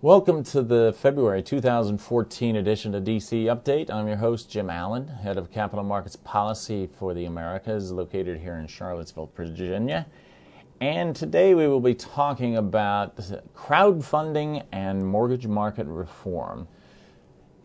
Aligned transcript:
Welcome 0.00 0.44
to 0.44 0.62
the 0.62 0.94
February 0.96 1.42
2014 1.42 2.54
edition 2.54 2.94
of 2.94 3.02
DC 3.02 3.46
Update. 3.46 3.90
I'm 3.90 4.06
your 4.06 4.18
host, 4.18 4.48
Jim 4.48 4.70
Allen, 4.70 5.08
head 5.08 5.36
of 5.36 5.50
capital 5.50 5.84
markets 5.84 6.14
policy 6.14 6.88
for 7.00 7.14
the 7.14 7.24
Americas, 7.24 7.90
located 7.90 8.38
here 8.38 8.58
in 8.58 8.68
Charlottesville, 8.68 9.32
Virginia. 9.34 10.06
And 10.80 11.16
today 11.16 11.52
we 11.54 11.66
will 11.66 11.80
be 11.80 11.94
talking 11.94 12.58
about 12.58 13.16
crowdfunding 13.56 14.62
and 14.70 15.04
mortgage 15.04 15.48
market 15.48 15.88
reform. 15.88 16.68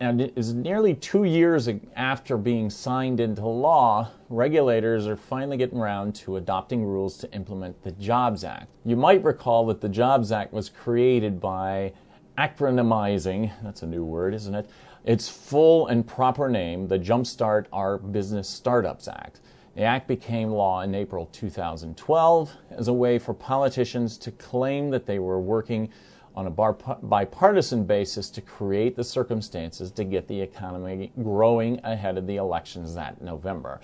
And 0.00 0.20
it 0.20 0.32
is 0.34 0.52
nearly 0.52 0.94
two 0.94 1.22
years 1.22 1.68
after 1.94 2.36
being 2.36 2.68
signed 2.68 3.20
into 3.20 3.46
law, 3.46 4.10
regulators 4.28 5.06
are 5.06 5.16
finally 5.16 5.56
getting 5.56 5.78
around 5.78 6.16
to 6.16 6.36
adopting 6.36 6.84
rules 6.84 7.16
to 7.18 7.32
implement 7.32 7.80
the 7.84 7.92
Jobs 7.92 8.42
Act. 8.42 8.66
You 8.84 8.96
might 8.96 9.22
recall 9.22 9.66
that 9.66 9.80
the 9.80 9.88
Jobs 9.88 10.32
Act 10.32 10.52
was 10.52 10.68
created 10.68 11.40
by 11.40 11.92
acronymizing, 12.38 13.52
that's 13.62 13.82
a 13.82 13.86
new 13.86 14.04
word, 14.04 14.34
isn't 14.34 14.54
it? 14.54 14.68
Its 15.04 15.28
full 15.28 15.86
and 15.88 16.06
proper 16.06 16.48
name, 16.48 16.88
the 16.88 16.98
Jumpstart 16.98 17.66
Our 17.72 17.98
Business 17.98 18.48
Startups 18.48 19.08
Act. 19.08 19.40
The 19.74 19.82
act 19.82 20.06
became 20.06 20.50
law 20.50 20.82
in 20.82 20.94
April 20.94 21.26
2012 21.32 22.56
as 22.70 22.88
a 22.88 22.92
way 22.92 23.18
for 23.18 23.34
politicians 23.34 24.16
to 24.18 24.30
claim 24.32 24.90
that 24.90 25.04
they 25.04 25.18
were 25.18 25.40
working 25.40 25.90
on 26.36 26.46
a 26.46 26.50
bipartisan 26.50 27.84
basis 27.84 28.30
to 28.30 28.40
create 28.40 28.96
the 28.96 29.04
circumstances 29.04 29.90
to 29.92 30.04
get 30.04 30.26
the 30.26 30.40
economy 30.40 31.12
growing 31.22 31.80
ahead 31.84 32.18
of 32.18 32.26
the 32.26 32.36
elections 32.36 32.94
that 32.94 33.20
November. 33.22 33.80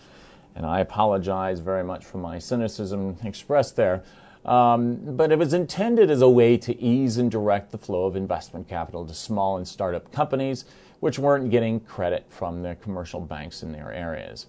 And 0.56 0.66
I 0.66 0.80
apologize 0.80 1.60
very 1.60 1.84
much 1.84 2.04
for 2.04 2.18
my 2.18 2.38
cynicism 2.38 3.16
expressed 3.24 3.76
there. 3.76 4.02
Um, 4.44 5.16
but 5.16 5.30
it 5.30 5.38
was 5.38 5.52
intended 5.52 6.10
as 6.10 6.22
a 6.22 6.28
way 6.28 6.56
to 6.56 6.80
ease 6.80 7.18
and 7.18 7.30
direct 7.30 7.70
the 7.70 7.78
flow 7.78 8.06
of 8.06 8.16
investment 8.16 8.68
capital 8.68 9.06
to 9.06 9.14
small 9.14 9.58
and 9.58 9.68
startup 9.68 10.10
companies, 10.12 10.64
which 11.00 11.18
weren't 11.18 11.50
getting 11.50 11.80
credit 11.80 12.24
from 12.28 12.62
the 12.62 12.74
commercial 12.76 13.20
banks 13.20 13.62
in 13.62 13.72
their 13.72 13.92
areas. 13.92 14.46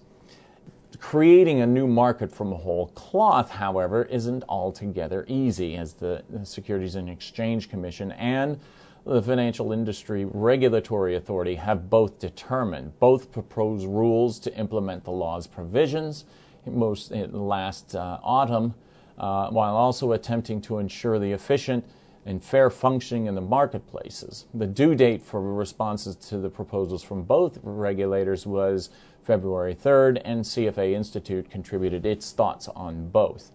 Creating 0.98 1.60
a 1.60 1.66
new 1.66 1.86
market 1.86 2.30
from 2.30 2.52
whole 2.52 2.88
cloth, 2.88 3.50
however, 3.50 4.04
isn't 4.04 4.44
altogether 4.48 5.24
easy, 5.28 5.76
as 5.76 5.94
the 5.94 6.22
Securities 6.44 6.94
and 6.94 7.08
Exchange 7.08 7.68
Commission 7.68 8.12
and 8.12 8.58
the 9.04 9.22
Financial 9.22 9.72
Industry 9.72 10.26
Regulatory 10.26 11.16
Authority 11.16 11.56
have 11.56 11.90
both 11.90 12.18
determined. 12.18 12.98
Both 13.00 13.32
propose 13.32 13.84
rules 13.84 14.38
to 14.40 14.56
implement 14.56 15.04
the 15.04 15.10
law's 15.10 15.46
provisions. 15.46 16.24
Most 16.66 17.10
last 17.10 17.96
uh, 17.96 18.18
autumn, 18.22 18.74
uh, 19.18 19.48
while 19.50 19.76
also 19.76 20.12
attempting 20.12 20.60
to 20.62 20.78
ensure 20.78 21.18
the 21.18 21.32
efficient 21.32 21.84
and 22.24 22.42
fair 22.42 22.70
functioning 22.70 23.26
in 23.26 23.34
the 23.34 23.40
marketplaces. 23.40 24.46
The 24.54 24.66
due 24.66 24.94
date 24.94 25.22
for 25.22 25.40
responses 25.40 26.14
to 26.28 26.38
the 26.38 26.48
proposals 26.48 27.02
from 27.02 27.22
both 27.24 27.58
regulators 27.62 28.46
was 28.46 28.90
February 29.24 29.74
3rd, 29.74 30.20
and 30.24 30.44
CFA 30.44 30.92
Institute 30.92 31.50
contributed 31.50 32.06
its 32.06 32.32
thoughts 32.32 32.68
on 32.68 33.08
both. 33.08 33.52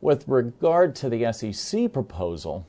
With 0.00 0.26
regard 0.28 0.94
to 0.96 1.08
the 1.08 1.32
SEC 1.32 1.92
proposal, 1.92 2.66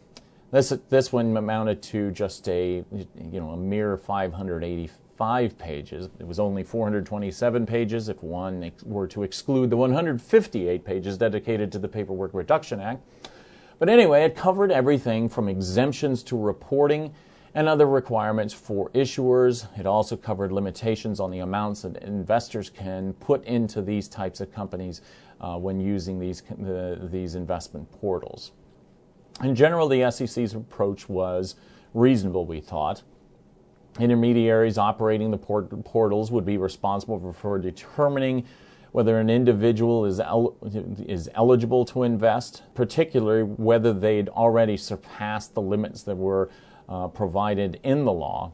this, 0.51 0.69
this 0.89 1.13
one 1.13 1.37
amounted 1.37 1.81
to 1.83 2.11
just 2.11 2.47
a, 2.49 2.83
you 2.91 3.39
know, 3.39 3.51
a 3.51 3.57
mere 3.57 3.97
585 3.97 4.91
five 5.19 5.57
pages. 5.57 6.07
It 6.17 6.25
was 6.25 6.39
only 6.39 6.63
427 6.63 7.65
pages 7.65 8.07
if 8.07 8.23
one 8.23 8.71
were 8.85 9.05
to 9.07 9.23
exclude 9.23 9.69
the 9.69 9.75
158 9.75 10.85
pages 10.85 11.17
dedicated 11.17 11.73
to 11.73 11.77
the 11.77 11.89
Paperwork 11.89 12.33
Reduction 12.33 12.79
Act. 12.79 13.03
But 13.79 13.89
anyway, 13.89 14.23
it 14.23 14.37
covered 14.37 14.71
everything 14.71 15.27
from 15.27 15.49
exemptions 15.49 16.23
to 16.23 16.37
reporting 16.37 17.13
and 17.53 17.67
other 17.67 17.85
requirements 17.85 18.53
for 18.53 18.89
issuers. 18.91 19.67
It 19.77 19.85
also 19.85 20.15
covered 20.15 20.53
limitations 20.53 21.19
on 21.19 21.31
the 21.31 21.39
amounts 21.39 21.81
that 21.81 22.01
investors 22.01 22.69
can 22.69 23.11
put 23.15 23.43
into 23.43 23.81
these 23.81 24.07
types 24.07 24.39
of 24.39 24.53
companies 24.53 25.01
uh, 25.41 25.57
when 25.57 25.81
using 25.81 26.17
these, 26.17 26.43
the, 26.59 27.09
these 27.11 27.35
investment 27.35 27.91
portals. 27.99 28.53
In 29.43 29.53
general, 29.53 29.89
the 29.89 30.09
SEC's 30.11 30.53
approach 30.53 31.09
was 31.09 31.55
reasonable, 31.93 32.45
we 32.45 32.61
thought. 32.61 33.03
Intermediaries 33.99 34.77
operating 34.77 35.29
the 35.29 35.37
port- 35.37 35.83
portals 35.83 36.31
would 36.31 36.45
be 36.45 36.57
responsible 36.57 37.19
for, 37.19 37.33
for 37.33 37.59
determining 37.59 38.45
whether 38.91 39.19
an 39.19 39.29
individual 39.29 40.05
is, 40.05 40.19
el- 40.19 40.55
is 41.05 41.29
eligible 41.35 41.85
to 41.85 42.03
invest, 42.03 42.63
particularly 42.73 43.43
whether 43.43 43.93
they'd 43.93 44.29
already 44.29 44.77
surpassed 44.77 45.53
the 45.53 45.61
limits 45.61 46.03
that 46.03 46.15
were 46.15 46.49
uh, 46.87 47.07
provided 47.07 47.79
in 47.83 48.05
the 48.05 48.11
law, 48.11 48.51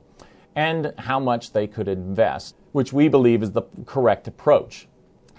and 0.55 0.93
how 0.97 1.19
much 1.19 1.53
they 1.53 1.67
could 1.67 1.87
invest, 1.87 2.55
which 2.73 2.91
we 2.91 3.07
believe 3.07 3.43
is 3.43 3.51
the 3.51 3.63
correct 3.85 4.27
approach. 4.27 4.87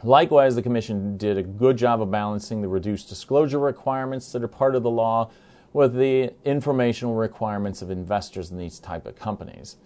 Likewise, 0.02 0.54
the 0.54 0.62
Commission 0.62 1.16
did 1.16 1.36
a 1.36 1.42
good 1.42 1.76
job 1.76 2.00
of 2.00 2.10
balancing 2.10 2.62
the 2.62 2.68
reduced 2.68 3.08
disclosure 3.08 3.58
requirements 3.58 4.30
that 4.32 4.42
are 4.42 4.48
part 4.48 4.74
of 4.74 4.82
the 4.82 4.90
law 4.90 5.30
with 5.72 5.94
the 5.94 6.32
informational 6.44 7.14
requirements 7.14 7.82
of 7.82 7.90
investors 7.90 8.50
in 8.50 8.56
these 8.56 8.78
type 8.78 9.04
of 9.04 9.16
companies. 9.16 9.76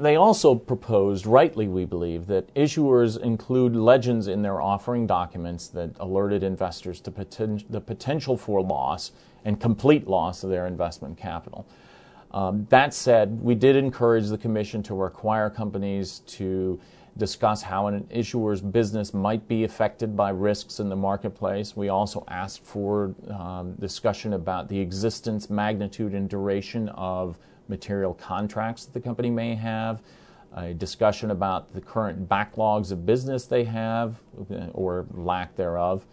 They 0.00 0.14
also 0.14 0.54
proposed, 0.54 1.26
rightly 1.26 1.66
we 1.66 1.84
believe, 1.84 2.26
that 2.28 2.54
issuers 2.54 3.20
include 3.20 3.74
legends 3.74 4.28
in 4.28 4.42
their 4.42 4.60
offering 4.60 5.06
documents 5.06 5.68
that 5.68 5.90
alerted 5.98 6.44
investors 6.44 7.00
to 7.00 7.10
poten- 7.10 7.64
the 7.68 7.80
potential 7.80 8.36
for 8.36 8.62
loss 8.62 9.10
and 9.44 9.60
complete 9.60 10.06
loss 10.06 10.44
of 10.44 10.50
their 10.50 10.66
investment 10.66 11.16
capital. 11.16 11.66
Um, 12.30 12.66
that 12.70 12.94
said, 12.94 13.42
we 13.42 13.54
did 13.54 13.74
encourage 13.74 14.28
the 14.28 14.38
Commission 14.38 14.82
to 14.84 14.94
require 14.94 15.50
companies 15.50 16.20
to 16.26 16.78
discuss 17.18 17.62
how 17.62 17.88
an 17.88 18.06
issuer's 18.10 18.60
business 18.60 19.12
might 19.12 19.46
be 19.48 19.64
affected 19.64 20.16
by 20.16 20.30
risks 20.30 20.78
in 20.78 20.88
the 20.88 20.96
marketplace. 20.96 21.76
We 21.76 21.88
also 21.88 22.24
asked 22.28 22.64
for 22.64 23.14
um, 23.28 23.74
discussion 23.74 24.34
about 24.34 24.68
the 24.68 24.78
existence, 24.78 25.50
magnitude, 25.50 26.14
and 26.14 26.28
duration 26.28 26.88
of 26.90 27.36
material 27.66 28.14
contracts 28.14 28.86
that 28.86 28.94
the 28.94 29.00
company 29.00 29.30
may 29.30 29.54
have, 29.54 30.00
a 30.54 30.72
discussion 30.72 31.30
about 31.30 31.74
the 31.74 31.80
current 31.80 32.28
backlogs 32.28 32.92
of 32.92 33.04
business 33.04 33.46
they 33.46 33.64
have 33.64 34.16
or 34.72 35.04
lack 35.12 35.54
thereof, 35.56 36.06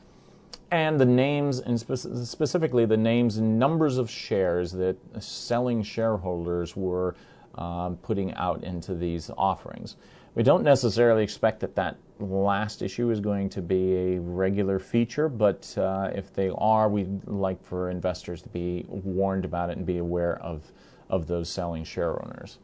and 0.72 1.00
the 1.00 1.06
names, 1.06 1.60
and 1.60 1.80
spe- 1.80 2.26
specifically 2.26 2.86
the 2.86 2.98
names 2.98 3.38
and 3.38 3.58
numbers 3.58 3.98
of 3.98 4.10
shares 4.10 4.72
that 4.74 4.98
selling 5.20 5.84
shareholders 5.84 6.76
were 6.76 7.16
um, 7.56 7.96
putting 7.98 8.34
out 8.34 8.64
into 8.64 8.94
these 8.94 9.30
offerings. 9.38 9.96
We 10.36 10.44
don't 10.44 10.64
necessarily 10.64 11.24
expect 11.24 11.62
that 11.62 11.76
that 11.76 11.98
last 12.20 12.82
issue 12.82 13.10
is 13.10 13.22
going 13.22 13.50
to 13.50 13.62
be 13.62 13.96
a 13.96 14.20
regular 14.20 14.80
feature, 14.80 15.30
but 15.30 15.74
uh, 15.78 16.12
if 16.14 16.34
they 16.34 16.52
are, 16.58 16.90
we'd 16.90 17.26
like 17.26 17.64
for 17.64 17.90
investors 17.90 18.42
to 18.42 18.50
be 18.50 18.86
warned 18.88 19.46
about 19.46 19.70
it 19.70 19.78
and 19.78 19.86
be 19.86 19.98
aware 19.98 20.38
of 20.42 20.72
of 21.10 21.28
those 21.28 21.50
selling 21.50 21.84
share 21.84 22.22
owners. 22.26 22.60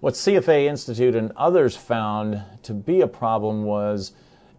What 0.00 0.14
CFA 0.14 0.66
Institute 0.66 1.14
and 1.14 1.32
others 1.36 1.76
found 1.76 2.42
to 2.62 2.72
be 2.72 3.02
a 3.02 3.06
problem 3.06 3.64
was, 3.64 4.12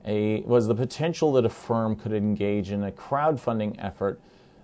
a, 0.06 0.42
was 0.42 0.68
the 0.68 0.76
potential 0.76 1.32
that 1.34 1.46
a 1.46 1.50
firm 1.50 1.96
could 1.96 2.14
engage 2.14 2.72
in 2.72 2.84
a 2.84 2.92
crowdfunding 2.92 3.76
effort 3.80 4.20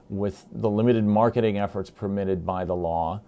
with 0.09 0.45
the 0.51 0.69
limited 0.69 1.05
marketing 1.05 1.57
efforts 1.57 1.89
permitted 1.89 2.45
by 2.45 2.63
the 2.63 2.75
law 2.75 3.21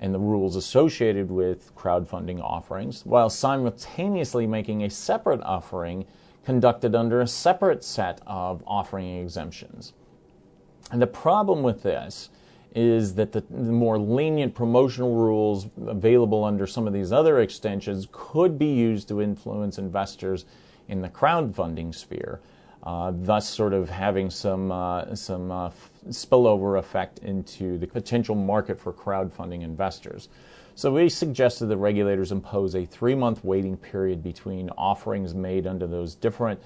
and 0.00 0.14
the 0.14 0.18
rules 0.18 0.56
associated 0.56 1.30
with 1.30 1.74
crowdfunding 1.76 2.42
offerings, 2.42 3.04
while 3.04 3.28
simultaneously 3.28 4.46
making 4.46 4.82
a 4.82 4.90
separate 4.90 5.42
offering 5.42 6.06
conducted 6.44 6.94
under 6.94 7.20
a 7.20 7.26
separate 7.26 7.84
set 7.84 8.20
of 8.26 8.62
offering 8.66 9.18
exemptions. 9.18 9.92
And 10.90 11.00
the 11.00 11.06
problem 11.06 11.62
with 11.62 11.82
this 11.82 12.30
is 12.74 13.14
that 13.14 13.32
the, 13.32 13.42
more 13.50 13.98
lenient 13.98 14.54
promotional 14.54 15.14
rules 15.14 15.68
available 15.86 16.44
under 16.44 16.66
some 16.66 16.86
of 16.86 16.92
these 16.92 17.12
other 17.12 17.40
extensions 17.40 18.08
could 18.10 18.58
be 18.58 18.72
used 18.72 19.08
to 19.08 19.20
influence 19.20 19.78
investors 19.78 20.44
in 20.88 21.02
the 21.02 21.08
crowdfunding 21.08 21.94
sphere, 21.94 22.40
uh, 22.82 23.12
thus 23.14 23.48
sort 23.48 23.72
of 23.72 23.90
having 23.90 24.30
some 24.30 24.72
uh, 24.72 25.14
some 25.14 25.50
uh, 25.50 25.70
spillover 26.08 26.78
effect 26.78 27.18
into 27.20 27.78
the 27.78 27.86
potential 27.86 28.34
market 28.34 28.80
for 28.80 28.92
crowdfunding 28.92 29.62
investors. 29.62 30.28
So 30.74 30.94
we 30.94 31.08
suggested 31.10 31.66
that 31.66 31.76
regulators 31.76 32.32
impose 32.32 32.74
a 32.74 32.86
three-month 32.86 33.44
waiting 33.44 33.76
period 33.76 34.22
between 34.22 34.70
offerings 34.70 35.34
made 35.34 35.66
under 35.66 35.86
those 35.86 36.14
different 36.14 36.58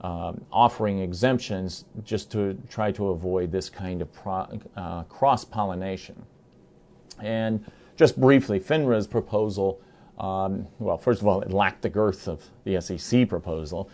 um, 0.00 0.44
offering 0.50 0.98
exemptions 0.98 1.84
just 2.02 2.32
to 2.32 2.58
try 2.68 2.90
to 2.90 3.10
avoid 3.10 3.52
this 3.52 3.70
kind 3.70 4.02
of 4.02 4.12
pro, 4.12 4.48
uh, 4.76 5.04
cross 5.04 5.44
pollination. 5.44 6.20
And 7.20 7.64
just 7.96 8.20
briefly, 8.20 8.58
FINRA's 8.58 9.06
proposal, 9.06 9.80
um, 10.18 10.66
well, 10.80 10.98
first 10.98 11.20
of 11.20 11.28
all, 11.28 11.40
it 11.40 11.52
lacked 11.52 11.82
the 11.82 11.88
girth 11.88 12.26
of 12.26 12.42
the 12.64 12.80
SEC 12.80 13.28
proposal, 13.28 13.88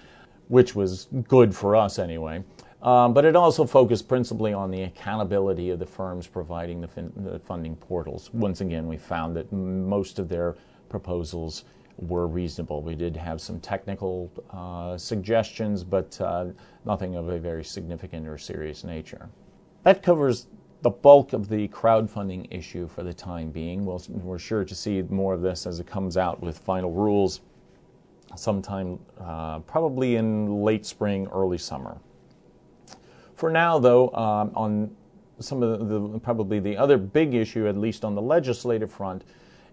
which 0.48 0.74
was 0.74 1.08
good 1.28 1.54
for 1.54 1.76
us 1.76 1.98
anyway. 1.98 2.42
Um, 2.82 3.12
but 3.12 3.24
it 3.24 3.34
also 3.34 3.64
focused 3.64 4.08
principally 4.08 4.52
on 4.52 4.70
the 4.70 4.82
accountability 4.82 5.70
of 5.70 5.78
the 5.78 5.86
firms 5.86 6.26
providing 6.26 6.80
the, 6.80 6.88
fin- 6.88 7.12
the 7.16 7.38
funding 7.40 7.74
portals. 7.74 8.30
Once 8.32 8.60
again, 8.60 8.86
we 8.86 8.96
found 8.96 9.34
that 9.36 9.52
most 9.52 10.18
of 10.18 10.28
their 10.28 10.56
proposals 10.88 11.64
were 11.96 12.28
reasonable. 12.28 12.80
We 12.80 12.94
did 12.94 13.16
have 13.16 13.40
some 13.40 13.58
technical 13.58 14.30
uh, 14.50 14.96
suggestions, 14.96 15.82
but 15.82 16.20
uh, 16.20 16.46
nothing 16.84 17.16
of 17.16 17.28
a 17.28 17.38
very 17.38 17.64
significant 17.64 18.28
or 18.28 18.38
serious 18.38 18.84
nature. 18.84 19.28
That 19.82 20.02
covers 20.02 20.46
the 20.82 20.90
bulk 20.90 21.32
of 21.32 21.48
the 21.48 21.66
crowdfunding 21.68 22.46
issue 22.52 22.86
for 22.86 23.02
the 23.02 23.12
time 23.12 23.50
being. 23.50 23.84
We'll, 23.84 24.00
we're 24.08 24.38
sure 24.38 24.64
to 24.64 24.74
see 24.76 25.02
more 25.02 25.34
of 25.34 25.42
this 25.42 25.66
as 25.66 25.80
it 25.80 25.88
comes 25.88 26.16
out 26.16 26.40
with 26.40 26.56
final 26.56 26.92
rules 26.92 27.40
sometime 28.36 28.98
uh, 29.20 29.60
probably 29.60 30.16
in 30.16 30.62
late 30.62 30.86
spring, 30.86 31.28
early 31.32 31.58
summer. 31.58 31.98
For 33.34 33.50
now, 33.50 33.78
though, 33.78 34.10
um, 34.10 34.52
on 34.54 34.96
some 35.40 35.62
of 35.62 35.88
the, 35.88 36.18
probably 36.18 36.58
the 36.58 36.76
other 36.76 36.98
big 36.98 37.34
issue, 37.34 37.68
at 37.68 37.76
least 37.76 38.04
on 38.04 38.14
the 38.14 38.22
legislative 38.22 38.90
front, 38.90 39.24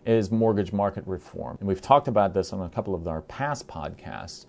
is 0.06 0.31
mortgage 0.31 0.72
market 0.72 1.04
reform. 1.07 1.57
And 1.60 1.68
we've 1.68 1.81
talked 1.81 2.07
about 2.07 2.34
this 2.34 2.54
on 2.54 2.62
a 2.62 2.69
couple 2.69 2.94
of 2.94 3.07
our 3.07 3.22
past 3.22 3.68
podcasts. 3.68 4.46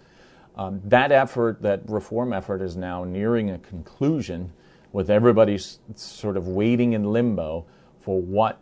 Um, 0.57 0.81
that 0.85 1.13
effort, 1.13 1.63
that 1.63 1.89
reform 1.89 2.33
effort, 2.33 2.61
is 2.61 2.77
now 2.77 3.05
nearing 3.05 3.51
a 3.51 3.59
conclusion 3.59 4.53
with 4.93 5.11
everybody 5.11 5.59
sort 5.95 6.37
of 6.37 6.49
waiting 6.49 6.93
in 6.93 7.05
limbo 7.05 7.67
for 8.01 8.21
what, 8.21 8.61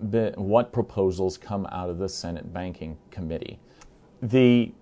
what 0.00 0.72
proposals 0.72 1.36
come 1.36 1.66
out 1.72 1.90
of 1.90 1.98
the 1.98 2.08
Senate 2.08 2.52
Banking 2.52 2.96
Committee. 3.10 3.58
The 4.22 4.72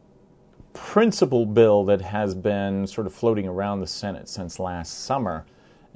principal 0.75 1.47
bill 1.47 1.83
that 1.87 2.03
has 2.03 2.35
been 2.35 2.87
sort 2.87 3.07
of 3.07 3.15
floating 3.15 3.49
around 3.49 3.81
the 3.81 3.87
Senate 3.87 4.29
since 4.29 4.59
last 4.59 5.05
summer 5.05 5.47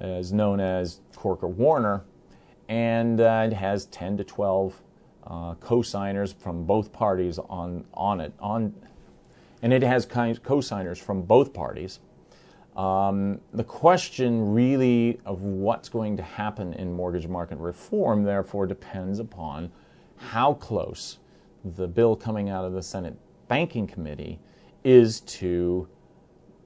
is 0.00 0.32
known 0.32 0.61
as 0.61 1.00
Corker 1.14 1.46
Warner, 1.46 2.05
and 2.70 3.20
uh, 3.20 3.44
it 3.46 3.52
has 3.52 3.85
10 3.87 4.17
to 4.17 4.25
12 4.25 4.82
uh, 5.26 5.55
co-signers 5.56 6.32
from 6.32 6.64
both 6.64 6.91
parties 6.91 7.38
on 7.38 7.85
on 7.93 8.20
it 8.20 8.32
on, 8.41 8.75
and 9.61 9.75
it 9.75 9.82
has 9.82 10.06
co-signers 10.06 10.99
from 10.99 11.20
both 11.20 11.52
parties. 11.52 12.00
Um, 12.76 13.43
the 13.52 13.64
question 13.64 14.55
really 14.55 15.20
of 15.26 15.43
what's 15.43 15.91
going 15.91 16.17
to 16.17 16.23
happen 16.23 16.73
in 16.73 16.94
mortgage 16.94 17.29
market 17.29 17.58
reform, 17.58 18.25
therefore, 18.25 18.67
depends 18.67 19.19
upon 19.19 19.70
how 20.17 20.55
close 20.55 21.19
the 21.76 21.87
bill 21.87 22.17
coming 22.17 22.49
out 22.49 22.64
of 22.64 22.73
the 22.73 22.82
Senate 22.82 23.17
Banking 23.49 23.87
Committee 23.87 24.38
is 24.85 25.20
to 25.20 25.88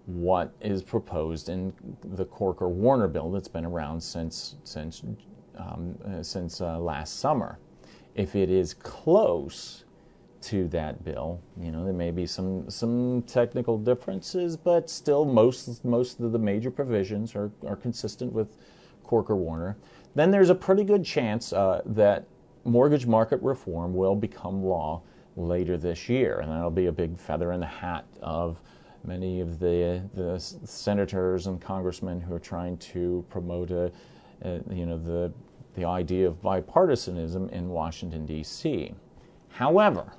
what 0.06 0.54
is 0.60 0.82
proposed 0.82 1.48
in 1.48 1.72
the 2.02 2.24
Corker 2.24 2.68
Warner 2.68 3.08
bill 3.08 3.30
that's 3.30 3.48
been 3.48 3.64
around 3.64 4.00
since 4.00 4.56
since 4.64 5.02
um, 5.56 5.98
uh, 6.06 6.22
since 6.22 6.60
uh, 6.60 6.78
last 6.78 7.20
summer. 7.20 7.58
If 8.14 8.34
it 8.34 8.50
is 8.50 8.74
close 8.74 9.84
to 10.40 10.68
that 10.68 11.04
bill, 11.04 11.40
you 11.60 11.70
know 11.70 11.84
there 11.84 11.92
may 11.92 12.10
be 12.10 12.26
some 12.26 12.68
some 12.70 13.22
technical 13.22 13.76
differences, 13.76 14.56
but 14.56 14.88
still 14.88 15.24
most 15.24 15.84
most 15.84 16.20
of 16.20 16.32
the 16.32 16.38
major 16.38 16.70
provisions 16.70 17.34
are 17.34 17.50
are 17.66 17.76
consistent 17.76 18.32
with 18.32 18.56
Corker 19.04 19.36
Warner. 19.36 19.76
Then 20.14 20.30
there's 20.30 20.50
a 20.50 20.54
pretty 20.54 20.84
good 20.84 21.04
chance 21.04 21.52
uh, 21.52 21.82
that 21.84 22.24
mortgage 22.64 23.06
market 23.06 23.42
reform 23.42 23.94
will 23.94 24.16
become 24.16 24.64
law 24.64 25.02
later 25.38 25.76
this 25.76 26.08
year, 26.08 26.40
and 26.40 26.50
that'll 26.50 26.70
be 26.70 26.86
a 26.86 26.92
big 26.92 27.16
feather 27.18 27.52
in 27.52 27.60
the 27.60 27.66
hat 27.66 28.04
of 28.20 28.60
many 29.04 29.40
of 29.40 29.58
the 29.60 30.02
the 30.14 30.38
senators 30.38 31.46
and 31.46 31.60
congressmen 31.60 32.20
who 32.20 32.34
are 32.34 32.40
trying 32.40 32.76
to 32.78 33.24
promote 33.30 33.70
a, 33.70 33.92
a 34.42 34.60
you 34.70 34.84
know 34.84 34.98
the 34.98 35.32
the 35.74 35.84
idea 35.84 36.26
of 36.26 36.42
bipartisanism 36.42 37.50
in 37.52 37.68
Washington 37.68 38.26
D.C. 38.26 38.92
However, 39.50 40.12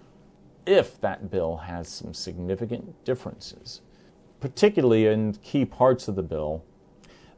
if 0.66 1.00
that 1.01 1.30
bill 1.30 1.57
has 1.57 1.89
some 1.89 2.13
significant 2.13 3.04
differences, 3.04 3.81
particularly 4.39 5.07
in 5.07 5.33
key 5.33 5.65
parts 5.65 6.07
of 6.07 6.15
the 6.15 6.24
bill, 6.24 6.63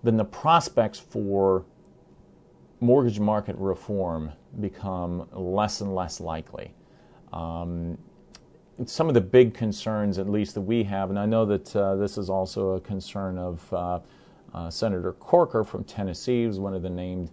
then 0.03 0.17
the 0.17 0.25
prospects 0.25 0.99
for 0.99 1.65
mortgage 2.79 3.19
market 3.19 3.55
reform 3.57 4.31
become 4.59 5.27
less 5.31 5.81
and 5.81 5.95
less 5.95 6.19
likely. 6.19 6.73
Um, 7.33 7.97
some 8.85 9.07
of 9.07 9.13
the 9.13 9.21
big 9.21 9.53
concerns, 9.53 10.17
at 10.17 10.29
least 10.29 10.55
that 10.55 10.61
we 10.61 10.83
have, 10.83 11.09
and 11.09 11.19
I 11.19 11.25
know 11.25 11.45
that 11.45 11.75
uh, 11.75 11.95
this 11.95 12.17
is 12.17 12.29
also 12.29 12.71
a 12.71 12.81
concern 12.81 13.37
of 13.37 13.73
uh, 13.73 13.99
uh, 14.53 14.69
Senator 14.69 15.13
Corker 15.13 15.63
from 15.63 15.83
Tennessee, 15.83 16.43
who's 16.43 16.59
one 16.59 16.73
of 16.73 16.81
the 16.81 16.89
named 16.89 17.31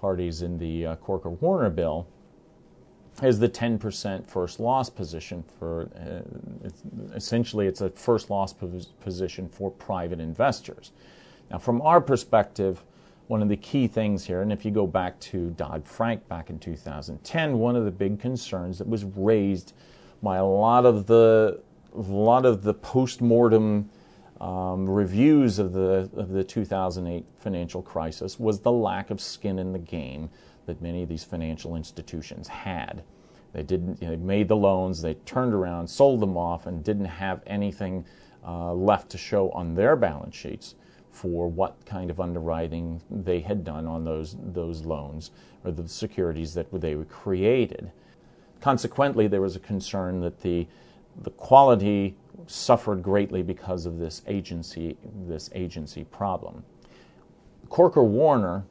parties 0.00 0.42
in 0.42 0.58
the 0.58 0.86
uh, 0.86 0.96
Corker 0.96 1.30
Warner 1.30 1.70
bill, 1.70 2.06
is 3.22 3.38
the 3.38 3.48
10% 3.48 4.26
first 4.26 4.60
loss 4.60 4.88
position 4.88 5.44
for 5.58 5.90
uh, 5.96 6.64
it's, 6.64 6.82
essentially 7.14 7.66
it's 7.66 7.80
a 7.80 7.90
first 7.90 8.30
loss 8.30 8.54
position 9.00 9.48
for 9.48 9.70
private 9.70 10.20
investors. 10.20 10.92
Now, 11.50 11.58
from 11.58 11.82
our 11.82 12.00
perspective, 12.00 12.82
one 13.30 13.42
of 13.42 13.48
the 13.48 13.56
key 13.56 13.86
things 13.86 14.24
here, 14.24 14.42
and 14.42 14.52
if 14.52 14.64
you 14.64 14.72
go 14.72 14.88
back 14.88 15.18
to 15.20 15.50
Dodd 15.50 15.86
Frank 15.86 16.26
back 16.26 16.50
in 16.50 16.58
2010, 16.58 17.58
one 17.60 17.76
of 17.76 17.84
the 17.84 17.90
big 17.92 18.18
concerns 18.18 18.76
that 18.78 18.88
was 18.88 19.04
raised 19.04 19.72
by 20.20 20.38
a 20.38 20.44
lot 20.44 20.84
of 20.84 21.06
the 21.06 21.62
a 21.94 22.00
lot 22.00 22.44
of 22.44 22.64
the 22.64 22.74
post-mortem 22.74 23.88
um, 24.40 24.90
reviews 24.90 25.60
of 25.60 25.72
the 25.72 26.10
of 26.16 26.30
the 26.30 26.42
2008 26.42 27.24
financial 27.38 27.82
crisis 27.82 28.40
was 28.40 28.58
the 28.58 28.72
lack 28.72 29.10
of 29.10 29.20
skin 29.20 29.60
in 29.60 29.72
the 29.72 29.78
game 29.78 30.28
that 30.66 30.82
many 30.82 31.04
of 31.04 31.08
these 31.08 31.22
financial 31.22 31.76
institutions 31.76 32.48
had. 32.48 33.04
They 33.52 33.62
didn't. 33.62 34.02
You 34.02 34.08
know, 34.08 34.16
they 34.16 34.22
made 34.22 34.48
the 34.48 34.56
loans, 34.56 35.02
they 35.02 35.14
turned 35.14 35.54
around, 35.54 35.86
sold 35.86 36.18
them 36.18 36.36
off, 36.36 36.66
and 36.66 36.82
didn't 36.82 37.04
have 37.04 37.44
anything 37.46 38.04
uh, 38.44 38.74
left 38.74 39.08
to 39.10 39.18
show 39.18 39.50
on 39.50 39.76
their 39.76 39.94
balance 39.94 40.34
sheets 40.34 40.74
for 41.10 41.48
what 41.48 41.84
kind 41.84 42.10
of 42.10 42.20
underwriting 42.20 43.00
they 43.10 43.40
had 43.40 43.64
done 43.64 43.86
on 43.86 44.04
those, 44.04 44.36
those 44.40 44.84
loans 44.84 45.30
or 45.64 45.72
the 45.72 45.88
securities 45.88 46.54
that 46.54 46.68
they 46.80 46.94
were 46.94 47.04
created. 47.04 47.90
Consequently, 48.60 49.26
there 49.26 49.40
was 49.40 49.56
a 49.56 49.60
concern 49.60 50.20
that 50.20 50.40
the, 50.42 50.66
the 51.22 51.30
quality 51.30 52.14
suffered 52.46 53.02
greatly 53.02 53.42
because 53.42 53.86
of 53.86 53.98
this 53.98 54.22
agency, 54.26 54.96
this 55.26 55.50
agency 55.54 56.04
problem. 56.04 56.64
Corker 57.68 58.02
Warner 58.02 58.64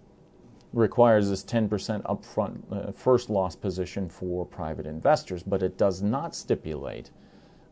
requires 0.74 1.30
this 1.30 1.44
10% 1.44 1.70
upfront 2.04 2.62
uh, 2.72 2.92
first 2.92 3.30
loss 3.30 3.56
position 3.56 4.08
for 4.10 4.46
private 4.46 4.86
investors, 4.86 5.42
but 5.42 5.64
it 5.64 5.78
does 5.78 6.02
not 6.02 6.36
stipulate 6.36 7.10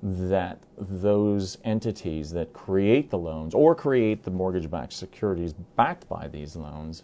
that 0.02 0.60
those 0.78 1.58
entities 1.64 2.32
that 2.32 2.54
create 2.54 3.10
the 3.10 3.18
loans 3.18 3.54
or 3.54 3.74
create 3.74 4.24
the 4.24 4.32
mortgage 4.32 4.70
backed 4.70 4.94
securities 4.94 5.54
backed 5.76 6.08
by 6.08 6.28
these 6.28 6.56
loans 6.56 7.04